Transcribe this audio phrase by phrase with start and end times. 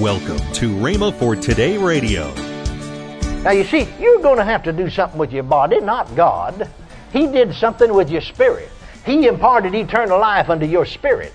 [0.00, 2.30] Welcome to Rhema for Today Radio.
[3.42, 6.70] Now, you see, you're going to have to do something with your body, not God.
[7.14, 8.68] He did something with your spirit.
[9.06, 11.32] He imparted eternal life unto your spirit.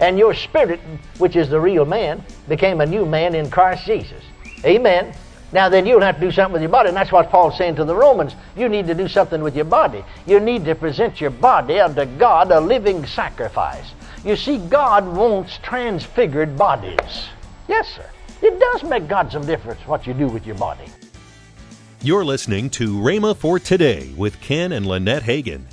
[0.00, 0.80] And your spirit,
[1.18, 4.24] which is the real man, became a new man in Christ Jesus.
[4.64, 5.14] Amen.
[5.52, 6.88] Now, then you'll have to do something with your body.
[6.88, 8.36] And that's what Paul's saying to the Romans.
[8.56, 10.02] You need to do something with your body.
[10.26, 13.92] You need to present your body unto God a living sacrifice.
[14.24, 17.28] You see, God wants transfigured bodies.
[17.70, 18.10] Yes, sir.
[18.42, 20.86] It does make God some difference what you do with your body.
[22.02, 25.66] You're listening to Rhema for Today with Ken and Lynette Hagin.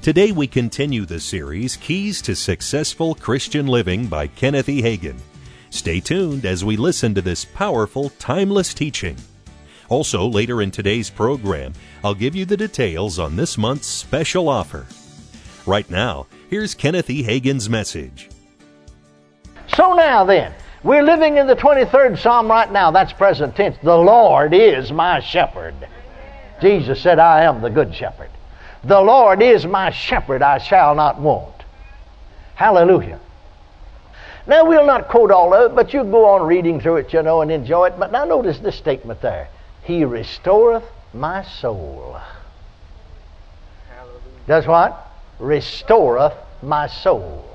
[0.00, 4.80] Today we continue the series Keys to Successful Christian Living by Kenneth E.
[4.80, 5.18] Hagin.
[5.68, 9.18] Stay tuned as we listen to this powerful, timeless teaching.
[9.90, 14.86] Also, later in today's program, I'll give you the details on this month's special offer.
[15.66, 17.22] Right now, here's Kenneth E.
[17.22, 18.30] Hagin's message.
[19.76, 22.90] So now then, we're living in the 23rd Psalm right now.
[22.90, 23.76] That's present tense.
[23.82, 25.74] The Lord is my shepherd.
[26.60, 28.28] Jesus said, I am the good shepherd.
[28.84, 31.64] The Lord is my shepherd, I shall not want.
[32.54, 33.18] Hallelujah.
[34.46, 37.22] Now, we'll not quote all of it, but you go on reading through it, you
[37.22, 37.98] know, and enjoy it.
[37.98, 39.48] But now notice this statement there
[39.84, 42.20] He restoreth my soul.
[43.88, 44.20] Hallelujah.
[44.46, 45.10] Does what?
[45.38, 47.53] Restoreth my soul.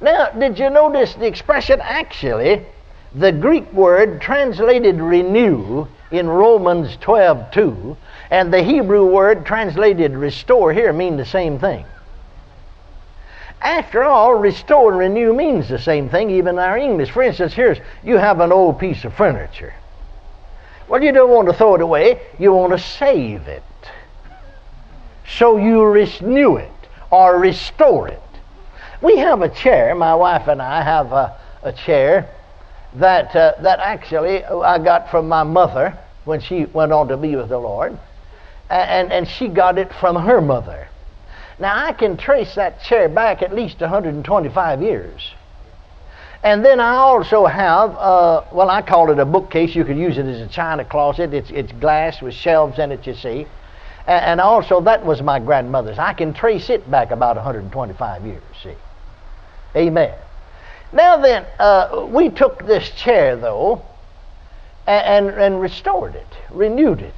[0.00, 2.64] Now, did you notice the expression actually?
[3.14, 7.96] The Greek word translated renew in Romans 12 2
[8.30, 11.84] and the Hebrew word translated restore here mean the same thing.
[13.62, 17.10] After all, restore and renew means the same thing, even in our English.
[17.10, 19.72] For instance, here's you have an old piece of furniture.
[20.88, 23.62] Well, you don't want to throw it away, you want to save it.
[25.26, 26.70] So you renew it
[27.10, 28.20] or restore it.
[29.04, 32.26] We have a chair, my wife and I have a, a chair
[32.94, 37.36] that, uh, that actually I got from my mother when she went on to be
[37.36, 37.98] with the Lord.
[38.70, 40.88] And, and she got it from her mother.
[41.58, 45.34] Now, I can trace that chair back at least 125 years.
[46.42, 49.74] And then I also have, uh, well, I call it a bookcase.
[49.74, 51.34] You could use it as a china closet.
[51.34, 53.46] It's, it's glass with shelves in it, you see.
[54.06, 55.98] And, and also, that was my grandmother's.
[55.98, 58.72] I can trace it back about 125 years, see.
[59.76, 60.14] Amen.
[60.92, 63.82] Now then, uh, we took this chair, though,
[64.86, 67.14] and, and, and restored it, renewed it.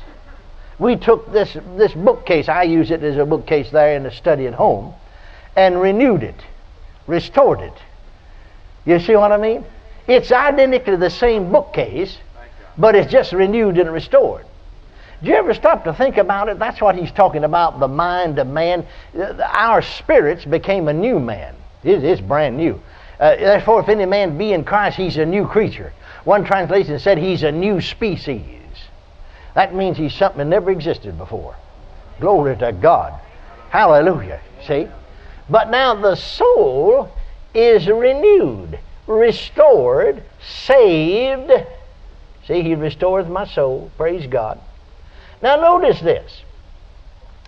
[0.78, 4.46] We took this, this bookcase, I use it as a bookcase there in the study
[4.46, 4.94] at home,
[5.56, 6.40] and renewed it,
[7.06, 7.74] restored it.
[8.84, 9.64] You see what I mean?
[10.06, 12.18] It's identically the same bookcase,
[12.78, 14.46] but it's just renewed and restored.
[15.22, 16.58] Do you ever stop to think about it?
[16.58, 18.86] That's what he's talking about the mind of man.
[19.14, 21.54] Our spirits became a new man.
[21.86, 22.80] It is brand new.
[23.20, 25.92] Uh, therefore, if any man be in Christ, he's a new creature.
[26.24, 28.42] One translation said he's a new species.
[29.54, 31.56] That means he's something that never existed before.
[32.20, 33.18] Glory to God.
[33.70, 34.40] Hallelujah.
[34.66, 34.88] See?
[35.48, 37.10] But now the soul
[37.54, 41.52] is renewed, restored, saved.
[42.46, 43.90] See, he restores my soul.
[43.96, 44.60] Praise God.
[45.40, 46.42] Now notice this.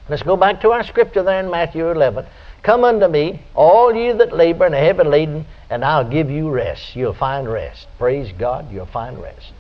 [0.09, 2.25] Let's go back to our scripture there in Matthew 11.
[2.69, 6.51] Come unto me, all you that labor and are heavy laden, and I'll give you
[6.51, 6.95] rest.
[6.95, 7.87] You'll find rest.
[7.97, 9.55] Praise God, you'll find rest.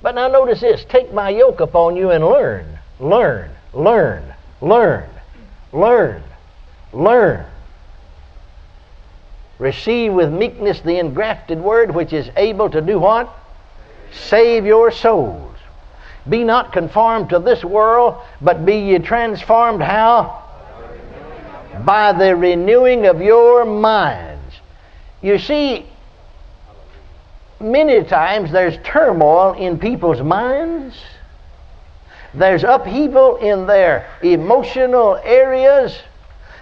[0.00, 4.32] But now notice this take my yoke upon you and learn, learn, learn,
[4.62, 5.10] learn,
[5.74, 6.22] learn,
[6.94, 7.44] learn.
[9.58, 13.28] Receive with meekness the engrafted word which is able to do what?
[14.10, 15.54] Save your souls.
[16.26, 20.47] Be not conformed to this world, but be ye transformed how?
[21.84, 24.54] By the renewing of your minds.
[25.22, 25.86] You see,
[27.60, 30.96] many times there's turmoil in people's minds.
[32.34, 35.98] There's upheaval in their emotional areas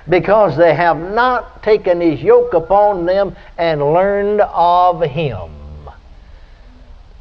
[0.08, 5.50] because they have not taken his yoke upon them and learned of him.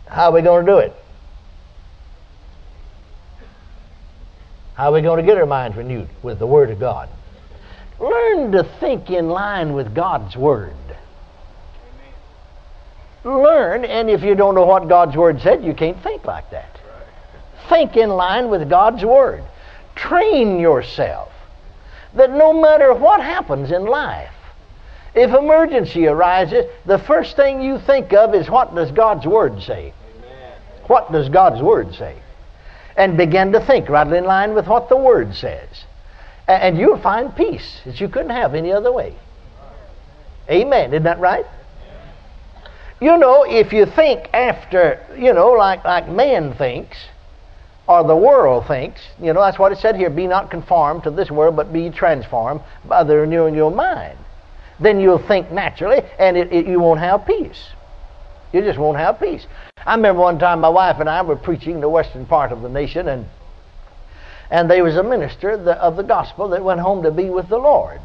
[0.08, 0.94] How are we going to do it?
[4.75, 6.10] How are we going to get our minds renewed?
[6.22, 7.10] With the Word of God.
[8.00, 10.74] Learn to think in line with God's Word.
[13.24, 16.80] Learn, and if you don't know what God's Word said, you can't think like that.
[17.69, 19.44] Think in line with God's Word.
[19.95, 21.31] Train yourself
[22.13, 24.31] that no matter what happens in life,
[25.13, 29.94] if emergency arises, the first thing you think of is what does God's Word say?
[30.88, 32.15] What does God's Word say?
[32.97, 35.86] And begin to think right in line with what the Word says.
[36.47, 39.15] And you'll find peace that you couldn't have any other way.
[40.50, 40.94] Amen.
[40.94, 41.45] Isn't that right?
[43.01, 46.97] You know, if you think after, you know, like, like man thinks,
[47.88, 51.12] or the world thinks, you know, that's what it said here be not conformed to
[51.12, 54.18] this world, but be transformed by the renewing of your mind.
[54.80, 57.69] Then you'll think naturally, and it, it, you won't have peace.
[58.53, 59.45] You just won't have peace.
[59.86, 62.62] I remember one time my wife and I were preaching in the western part of
[62.62, 63.25] the nation, and
[64.50, 67.57] and there was a minister of the gospel that went home to be with the
[67.57, 68.00] Lord.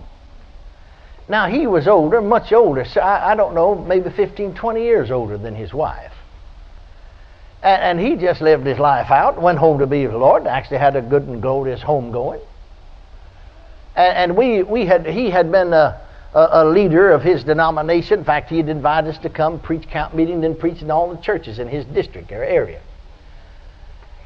[1.29, 5.11] Now, he was older, much older, so I, I don't know, maybe 15, 20 years
[5.13, 6.13] older than his wife.
[7.63, 10.47] And, and, he just lived his life out, went home to be with the Lord,
[10.49, 12.41] actually had a good and glorious home going.
[13.95, 16.01] And, and we, we had, he had been a,
[16.35, 18.21] a, a, leader of his denomination.
[18.21, 21.15] In fact, he had invited us to come preach camp meeting, and preach in all
[21.15, 22.81] the churches in his district or area.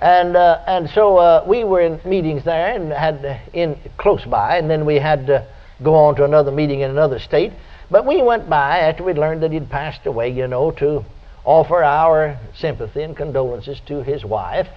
[0.05, 4.23] And, uh, and so uh, we were in meetings there and had uh, in close
[4.27, 5.47] by, and then we had to
[5.83, 7.55] go on to another meeting in another state.
[7.91, 11.07] But we went by after we'd learned that he'd passed away, you know, to
[11.47, 14.69] offer our sympathy and condolences to his wife.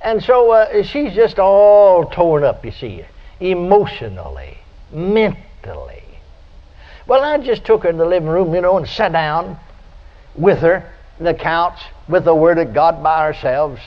[0.00, 3.04] And so uh, she's just all torn up, you see,
[3.38, 4.58] emotionally,
[4.92, 6.02] mentally.
[7.06, 9.60] Well, I just took her in the living room, you know, and sat down
[10.34, 10.92] with her
[11.34, 11.78] couch
[12.08, 13.80] with the Word of God by ourselves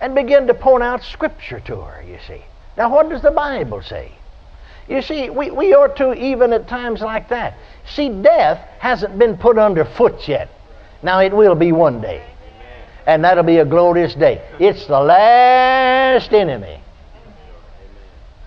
[0.00, 2.42] and begin to point out Scripture to her, you see.
[2.76, 4.12] Now, what does the Bible say?
[4.88, 7.54] You see, we, we ought to, even at times like that.
[7.86, 10.48] See, death hasn't been put underfoot yet.
[11.02, 12.24] Now, it will be one day.
[13.06, 14.42] And that'll be a glorious day.
[14.58, 16.80] It's the last enemy.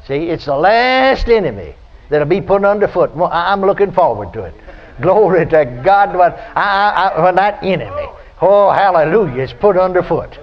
[0.07, 1.75] See, it's the last enemy
[2.09, 3.15] that'll be put underfoot.
[3.15, 4.53] Well, I'm looking forward to it.
[5.01, 8.07] Glory to God when, I, I, when that enemy,
[8.41, 10.37] oh, hallelujah, is put underfoot.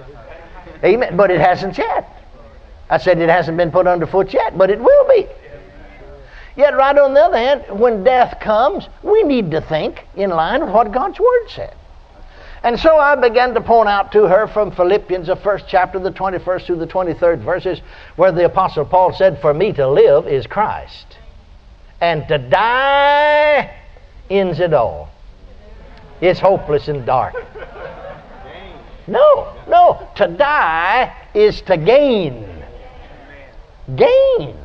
[0.83, 1.17] Amen.
[1.17, 2.13] But it hasn't yet.
[2.89, 5.27] I said it hasn't been put underfoot yet, but it will be.
[6.55, 10.65] Yet, right on the other hand, when death comes, we need to think in line
[10.65, 11.75] with what God's Word said.
[12.63, 16.11] And so I began to point out to her from Philippians, the first chapter, the
[16.11, 17.79] 21st through the 23rd verses,
[18.15, 21.17] where the Apostle Paul said, For me to live is Christ,
[22.01, 23.76] and to die
[24.29, 25.09] ends it all.
[26.21, 27.35] It's hopeless and dark.
[29.07, 30.09] No, no.
[30.15, 32.63] To die is to gain.
[33.95, 34.57] Gain.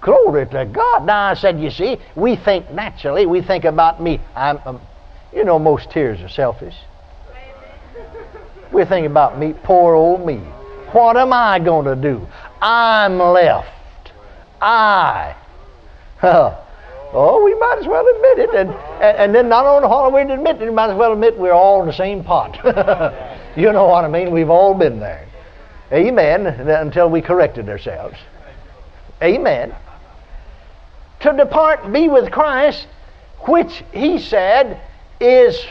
[0.00, 1.04] Glory to God.
[1.04, 3.26] Now I said, you see, we think naturally.
[3.26, 4.20] We think about me.
[4.34, 4.80] I'm, um,
[5.34, 6.74] you know, most tears are selfish.
[8.72, 10.36] We think about me, poor old me.
[10.92, 12.26] What am I going to do?
[12.62, 14.12] I'm left.
[14.60, 15.36] I.
[17.12, 18.54] oh, we might as well admit it.
[18.54, 18.70] And,
[19.02, 21.52] and, and then not only how we admit it, we might as well admit we're
[21.52, 22.56] all in the same pot.
[23.56, 24.30] you know what I mean?
[24.30, 25.26] We've all been there.
[25.92, 26.46] Amen.
[26.46, 28.16] Until we corrected ourselves.
[29.22, 29.74] Amen
[31.20, 32.86] to depart be with Christ,
[33.40, 34.80] which he said
[35.20, 35.64] is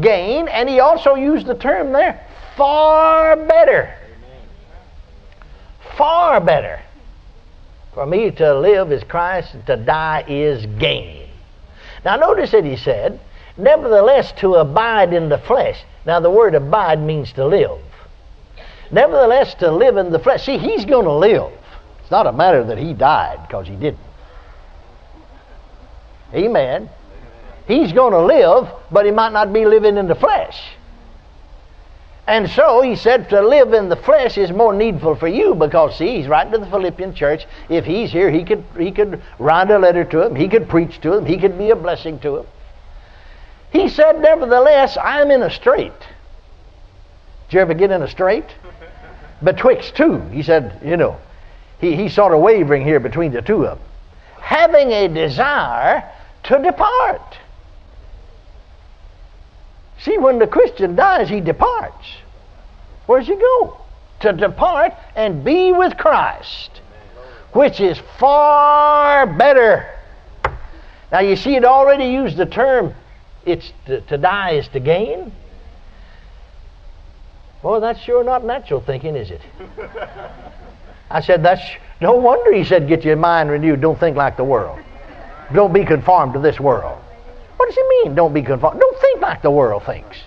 [0.00, 2.26] gain, and he also used the term there,
[2.56, 3.94] far better.
[5.96, 6.80] Far better.
[7.96, 11.30] For me to live is Christ, and to die is gain.
[12.04, 13.18] Now notice that he said,
[13.56, 15.82] nevertheless to abide in the flesh.
[16.04, 17.80] Now the word abide means to live.
[18.90, 20.44] Nevertheless to live in the flesh.
[20.44, 21.50] See, he's going to live.
[22.02, 23.98] It's not a matter that he died because he didn't.
[26.34, 26.90] Amen.
[27.66, 30.60] He's going to live, but he might not be living in the flesh.
[32.26, 35.96] And so he said to live in the flesh is more needful for you because
[35.96, 37.46] see, he's writing to the Philippian church.
[37.68, 41.00] If he's here, he could he could write a letter to him, he could preach
[41.02, 42.46] to him, he could be a blessing to him.
[43.70, 45.92] He said, Nevertheless, I'm in a strait.
[47.48, 48.44] Did you ever get in a strait?
[49.42, 50.18] Betwixt two.
[50.30, 51.18] He said, you know,
[51.80, 53.88] he, he's sort of wavering here between the two of them.
[54.40, 56.10] Having a desire
[56.44, 57.38] to depart.
[60.00, 62.06] See, when the Christian dies, he departs.
[63.06, 63.80] Where's he go?
[64.20, 66.80] To depart and be with Christ,
[67.52, 69.88] which is far better.
[71.12, 72.94] Now, you see, it already used the term,
[73.44, 75.32] it's to, to die is to gain.
[77.62, 79.40] Well, that's sure not natural thinking, is it?
[81.10, 81.62] I said, that's
[82.00, 83.80] no wonder he said, get your mind renewed.
[83.80, 84.78] Don't think like the world.
[85.54, 87.00] Don't be conformed to this world.
[87.56, 88.80] What does he mean, don't be conformed?
[88.80, 90.18] Don't think like the world thinks.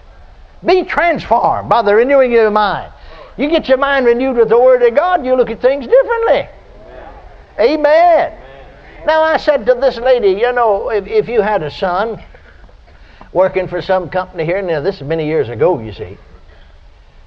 [0.66, 2.92] Be transformed by the renewing of your mind.
[3.38, 6.50] You get your mind renewed with the Word of God, you look at things differently.
[7.60, 8.34] Amen.
[8.34, 9.06] Amen.
[9.06, 12.22] Now, I said to this lady, you know, if, if you had a son
[13.32, 16.18] working for some company here, now this is many years ago, you see,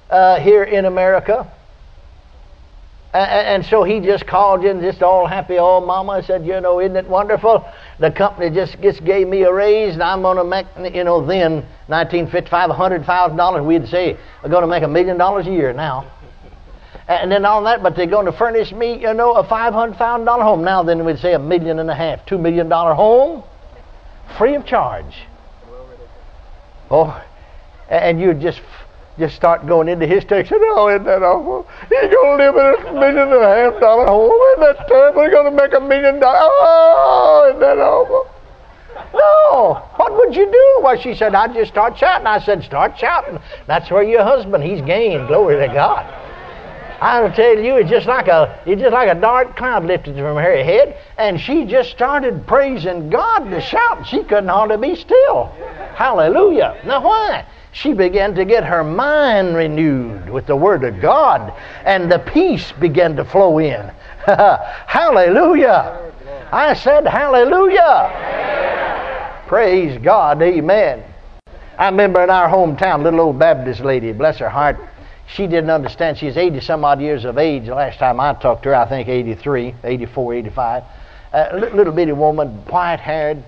[0.09, 1.51] uh, here in America,
[3.13, 6.13] And so he just called you and just all happy, all mama.
[6.13, 7.63] I said, you know, isn't it wonderful?
[7.99, 10.65] The company just, just gave me a raise, and I'm going to make,
[10.95, 13.65] you know, then, 1955, $100,000.
[13.65, 16.11] We'd say, I'm going to make a million dollars a year now.
[17.07, 20.63] And then all that, but they're going to furnish me, you know, a $500,000 home.
[20.63, 23.43] Now then we'd say a million and a half, $2 million home,
[24.37, 25.13] free of charge.
[26.89, 27.23] Oh,
[27.89, 28.61] and you just
[29.17, 30.51] just start going into his text.
[30.55, 31.67] Oh, isn't that awful?
[31.89, 34.31] He's going to live in a million and a half dollar home.
[34.31, 35.21] Isn't that terrible?
[35.23, 36.51] He's going to make a million dollars.
[36.61, 38.29] Oh, isn't that awful?
[39.13, 39.75] No.
[39.97, 40.79] What would you do?
[40.83, 42.25] Well, she said, I'd just start shouting.
[42.25, 43.39] I said, start shouting.
[43.67, 45.27] That's where your husband, he's gained.
[45.27, 46.05] Glory to God.
[47.03, 50.37] I'll tell you, it's just like a it's just like a dark cloud lifted from
[50.37, 54.07] her head, and she just started praising God to shout.
[54.07, 55.47] She couldn't hardly be still.
[55.95, 56.79] Hallelujah.
[56.85, 57.45] Now why?
[57.73, 61.51] She began to get her mind renewed with the Word of God,
[61.83, 63.91] and the peace began to flow in.
[64.25, 66.11] hallelujah.
[66.51, 68.11] I said hallelujah.
[69.47, 70.41] Praise God.
[70.41, 71.03] Amen.
[71.77, 74.77] I remember in our hometown, little old Baptist lady, bless her heart,
[75.27, 76.17] she didn't understand.
[76.17, 77.65] She's 80 some odd years of age.
[77.65, 80.83] The last time I talked to her, I think 83, 84, 85.
[81.33, 83.43] A little bitty woman, white haired.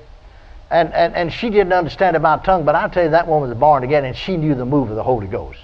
[0.72, 3.58] And, and, and she didn't understand about tongue, but I tell you, that woman was
[3.58, 5.60] born again, and she knew the move of the Holy Ghost.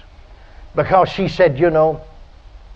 [0.76, 2.00] Because she said, you know,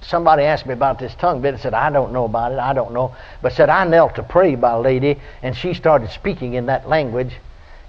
[0.02, 2.72] somebody asked me about this tongue bit and said, I don't know about it, I
[2.72, 3.14] don't know.
[3.42, 6.88] But said, I knelt to pray by a lady, and she started speaking in that
[6.88, 7.32] language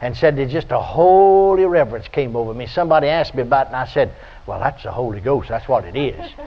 [0.02, 2.68] and said, there's just a holy reverence came over me.
[2.68, 4.14] Somebody asked me about it, and I said,
[4.46, 5.50] well, that's the Holy Ghost.
[5.50, 6.32] That's what it is.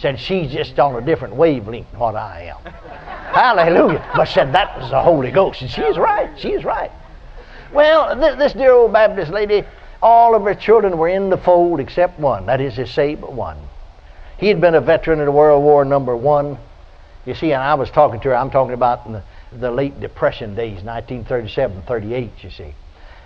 [0.00, 2.72] said she's just on a different wavelength than what I am.
[3.34, 4.04] Hallelujah.
[4.16, 5.60] But said that was the Holy Ghost.
[5.60, 6.30] And she's right.
[6.38, 6.90] She's right.
[7.72, 9.64] Well, th- this dear old Baptist lady,
[10.02, 12.46] all of her children were in the fold except one.
[12.46, 13.58] That is, his but one.
[14.38, 16.58] He had been a veteran in World War Number One.
[17.26, 19.22] You see, and I was talking to her, I'm talking about in the,
[19.52, 22.74] the late Depression days, 1937, 38, you see.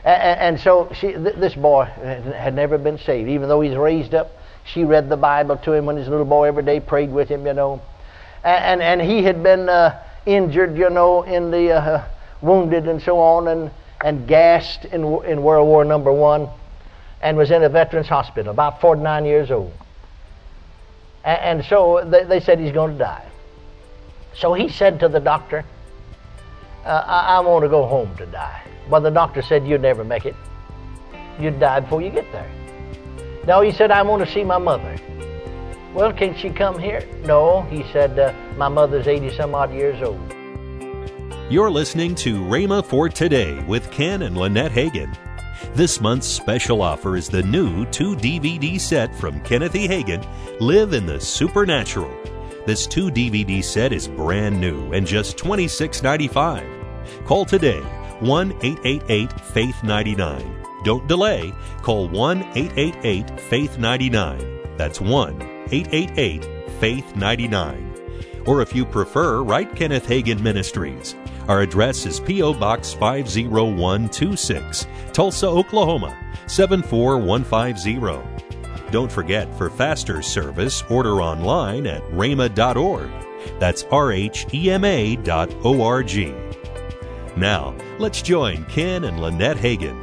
[0.05, 4.15] And, and so she, th- this boy had never been saved, even though he's raised
[4.15, 4.33] up.
[4.65, 7.47] She read the Bible to him when his little boy every day, prayed with him,
[7.47, 7.81] you know.
[8.43, 12.05] And, and, and he had been uh, injured, you know, in the uh,
[12.43, 13.71] wounded and so on, and,
[14.05, 16.51] and gassed in, in World War Number One,
[17.23, 19.73] and was in a veterans hospital, about 49 years old.
[21.25, 23.25] And, and so they, they, said he's going to die.
[24.35, 25.65] So he said to the doctor,
[26.85, 28.63] uh, I, I want to go home to die.
[28.91, 30.37] But the doctor said, You'd never make it.
[31.41, 32.51] You'd die before you get there.
[33.47, 34.97] No, he said, I want to see my mother.
[35.95, 37.09] Well, can she come here?
[37.25, 40.34] No, he said, uh, My mother's 80 some odd years old.
[41.51, 45.15] You're listening to Rhema for Today with Ken and Lynette Hagin.
[45.75, 49.87] This month's special offer is the new two DVD set from Kenneth E.
[49.87, 50.27] Hagin,
[50.59, 52.11] Live in the Supernatural.
[52.67, 57.27] This two DVD set is brand new and just $26.95.
[57.27, 57.81] Call today
[58.21, 60.65] 1 888 Faith 99.
[60.83, 61.53] Don't delay.
[61.83, 64.77] Call 1 888 Faith 99.
[64.79, 67.94] That's 1 888 Faith 99.
[68.47, 71.15] Or if you prefer, write Kenneth Hagin Ministries.
[71.49, 72.55] Our address is P.O.
[72.55, 78.91] Box 50126, Tulsa, Oklahoma 74150.
[78.91, 83.11] Don't forget, for faster service, order online at rhema.org.
[83.59, 86.33] That's R H E M A dot O R G.
[87.37, 90.01] Now, let's join Ken and Lynette Hagin.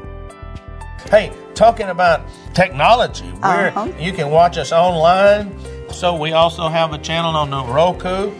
[1.09, 3.91] Hey, talking about technology, where uh-huh.
[3.97, 5.55] you can watch us online.
[5.91, 8.31] So we also have a channel on the Roku.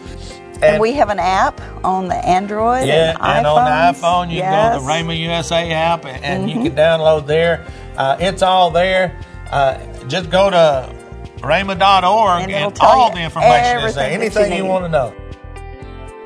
[0.54, 4.30] And, and we have an app on the Android yeah, and, and on the iPhone
[4.30, 4.52] you yes.
[4.52, 6.58] can go to the Rhema USA app and, and mm-hmm.
[6.60, 7.66] you can download there.
[7.96, 9.18] Uh, it's all there.
[9.50, 10.94] Uh, just go to
[11.38, 14.10] rhema.org and, and all the information is there.
[14.10, 15.14] Anything you, you want to know.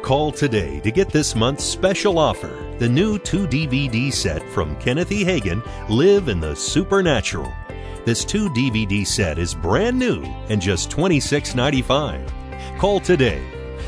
[0.02, 5.10] Call today to get this month's special offer the new two DVD set from Kenneth
[5.10, 5.24] E.
[5.24, 7.50] Hagin, Live in the Supernatural.
[8.06, 12.78] This two DVD set is brand new and just $26.95.
[12.78, 13.42] Call today.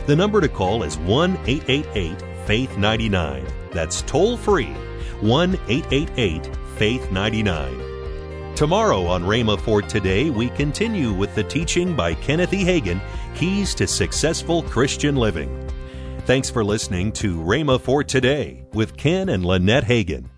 [0.07, 3.47] The number to call is 1 888 Faith 99.
[3.71, 4.73] That's toll free
[5.21, 8.57] 1 888 Faith 99.
[8.57, 12.65] Tomorrow on Rhema for Today, we continue with the teaching by Kenneth E.
[12.65, 13.01] Hagin
[13.37, 15.71] Keys to Successful Christian Living.
[16.27, 20.29] Thanks for listening to Rhema for Today with Ken and Lynette Hagin.